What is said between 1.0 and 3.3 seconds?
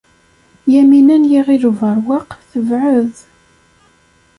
n Yiɣil Ubeṛwaq tebɛed.